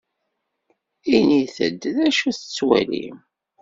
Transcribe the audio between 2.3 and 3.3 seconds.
tettwalim.